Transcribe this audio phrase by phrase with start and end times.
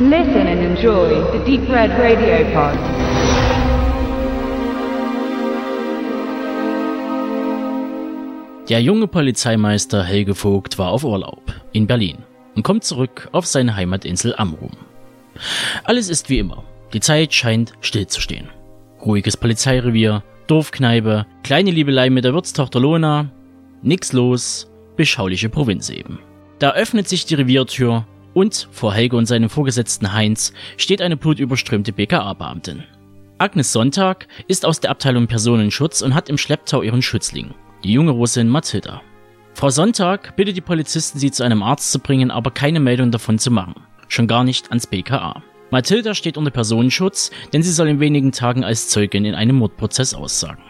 [0.00, 2.78] Listen and enjoy the Deep Red Radio Pod.
[8.68, 11.42] Der junge Polizeimeister Helge Vogt war auf Urlaub
[11.72, 12.18] in Berlin
[12.54, 14.70] und kommt zurück auf seine Heimatinsel Amrum.
[15.82, 16.62] Alles ist wie immer.
[16.92, 18.50] Die Zeit scheint stillzustehen.
[19.04, 23.32] Ruhiges Polizeirevier, Dorfkneipe, kleine Liebelei mit der Wirtstochter Lona,
[23.82, 26.20] nix los, beschauliche Provinz eben.
[26.60, 31.92] Da öffnet sich die Reviertür und vor Helge und seinem Vorgesetzten Heinz steht eine blutüberströmte
[31.92, 32.84] BKA-Beamtin.
[33.38, 38.10] Agnes Sonntag ist aus der Abteilung Personenschutz und hat im Schlepptau ihren Schützling die junge
[38.10, 39.00] Russin Mathilda.
[39.54, 43.38] Frau Sonntag bittet die Polizisten, sie zu einem Arzt zu bringen, aber keine Meldung davon
[43.38, 43.74] zu machen.
[44.08, 45.42] Schon gar nicht ans BKA.
[45.70, 50.14] Mathilda steht unter Personenschutz, denn sie soll in wenigen Tagen als Zeugin in einem Mordprozess
[50.14, 50.62] aussagen.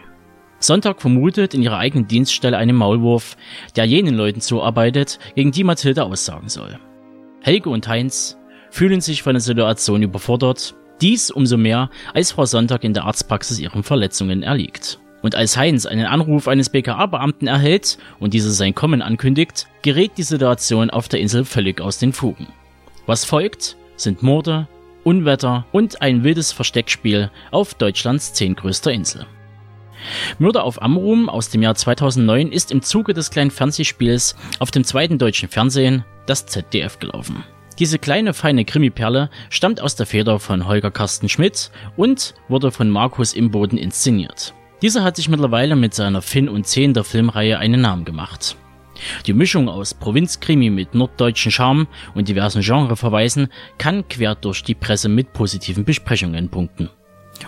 [0.59, 3.37] Sonntag vermutet in ihrer eigenen Dienststelle einen Maulwurf,
[3.75, 6.79] der jenen Leuten zuarbeitet, gegen die Mathilda aussagen soll.
[7.41, 8.37] Helge und Heinz
[8.69, 13.59] fühlen sich von der Situation überfordert, dies umso mehr, als Frau Sonntag in der Arztpraxis
[13.59, 14.99] ihren Verletzungen erliegt.
[15.21, 20.23] Und als Heinz einen Anruf eines BKA-Beamten erhält und dieser sein Kommen ankündigt, gerät die
[20.23, 22.47] Situation auf der Insel völlig aus den Fugen.
[23.05, 24.67] Was folgt, sind Morde,
[25.03, 29.25] Unwetter und ein wildes Versteckspiel auf Deutschlands zehntgrößter Insel.
[30.37, 34.83] Mörder auf Amrum aus dem Jahr 2009 ist im Zuge des kleinen Fernsehspiels auf dem
[34.83, 37.43] zweiten deutschen Fernsehen, das ZDF, gelaufen.
[37.79, 42.89] Diese kleine feine Krimiperle stammt aus der Feder von Holger Carsten Schmidt und wurde von
[42.89, 44.53] Markus Imboden inszeniert.
[44.81, 48.57] Dieser hat sich mittlerweile mit seiner Finn und Zehn der Filmreihe einen Namen gemacht.
[49.25, 55.07] Die Mischung aus Provinzkrimi mit norddeutschen Charme und diversen Genreverweisen kann quer durch die Presse
[55.07, 56.89] mit positiven Besprechungen punkten.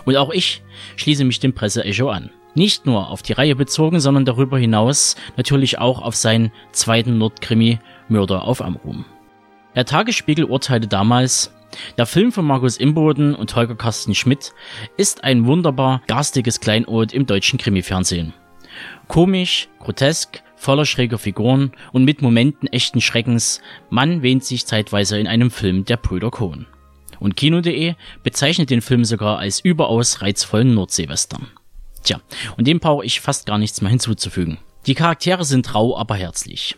[0.04, 0.62] Und auch ich
[0.96, 2.30] schließe mich dem Presseecho an.
[2.54, 7.78] Nicht nur auf die Reihe bezogen, sondern darüber hinaus natürlich auch auf seinen zweiten Nordkrimi
[8.08, 9.04] Mörder auf Amrum.
[9.74, 11.54] Der Tagesspiegel urteilte damals,
[11.96, 14.52] der Film von Markus Imboden und Holger Carsten Schmidt
[14.98, 18.34] ist ein wunderbar garstiges Kleinod im deutschen Krimifernsehen.
[19.08, 25.26] Komisch, grotesk, voller schräger Figuren und mit Momenten echten Schreckens, man wähnt sich zeitweise in
[25.26, 26.66] einem Film der Brüder Cohn.
[27.18, 31.48] Und Kino.de bezeichnet den Film sogar als überaus reizvollen Nordseewestern.
[32.02, 32.20] Tja,
[32.56, 34.58] und dem brauche ich fast gar nichts mehr hinzuzufügen.
[34.86, 36.76] Die Charaktere sind rau, aber herzlich.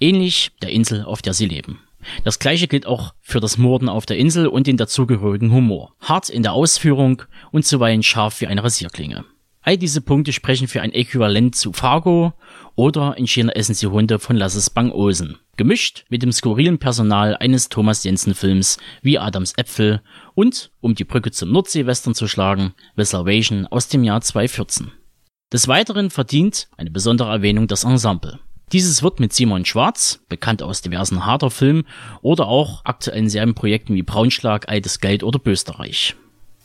[0.00, 1.80] Ähnlich der Insel, auf der sie leben.
[2.24, 5.94] Das gleiche gilt auch für das Morden auf der Insel und den dazugehörigen Humor.
[6.00, 9.24] Hart in der Ausführung und zuweilen scharf wie eine Rasierklinge.
[9.62, 12.32] All diese Punkte sprechen für ein Äquivalent zu Fargo
[12.74, 15.38] oder in China essen sie Hunde von Lasses Bang Olsen.
[15.58, 20.00] Gemischt mit dem skurrilen Personal eines Thomas Jensen Films wie Adams Äpfel
[20.36, 24.92] und, um die Brücke zum Nordseewestern zu schlagen, The aus dem Jahr 2014.
[25.52, 28.38] Des Weiteren verdient eine besondere Erwähnung das Ensemble.
[28.70, 31.88] Dieses wird mit Simon Schwarz, bekannt aus diversen Harder-Filmen
[32.22, 36.14] oder auch aktuellen Serienprojekten wie Braunschlag, Altes Geld oder Bösterreich.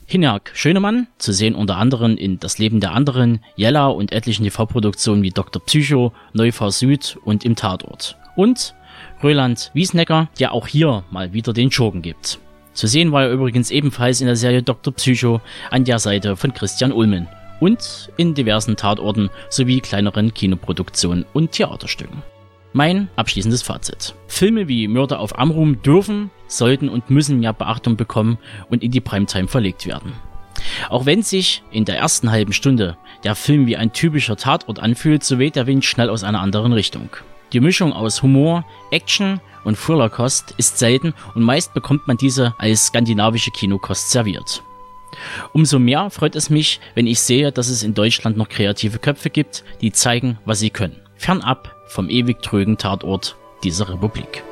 [0.05, 5.23] Hinak Schönemann, zu sehen unter anderem in Das Leben der anderen, Jella und etlichen TV-Produktionen
[5.23, 5.63] wie Dr.
[5.65, 8.17] Psycho, Neufahr Süd und im Tatort.
[8.35, 8.75] Und
[9.23, 12.39] Röland Wiesnecker, der auch hier mal wieder den Schurken gibt.
[12.73, 14.93] Zu sehen war er übrigens ebenfalls in der Serie Dr.
[14.93, 17.27] Psycho an der Seite von Christian Ulmen
[17.59, 22.23] und in diversen Tatorten sowie kleineren Kinoproduktionen und Theaterstücken.
[22.73, 24.15] Mein abschließendes Fazit.
[24.27, 28.39] Filme wie Mörder auf Amrum dürfen, sollten und müssen mehr Beachtung bekommen
[28.69, 30.13] und in die Primetime verlegt werden.
[30.89, 35.23] Auch wenn sich in der ersten halben Stunde der Film wie ein typischer Tatort anfühlt,
[35.23, 37.09] so weht der Wind schnell aus einer anderen Richtung.
[37.53, 42.87] Die Mischung aus Humor, Action und Thrillerkost ist selten und meist bekommt man diese als
[42.87, 44.63] skandinavische Kinokost serviert.
[45.53, 49.29] Umso mehr freut es mich, wenn ich sehe, dass es in Deutschland noch kreative Köpfe
[49.29, 50.99] gibt, die zeigen, was sie können.
[51.15, 54.43] Fernab vom ewig trögen Tatort dieser Republik.